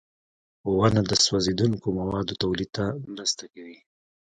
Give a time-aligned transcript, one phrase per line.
[0.77, 3.77] •ونه د سوځېدونکو موادو تولید ته مرسته کوي.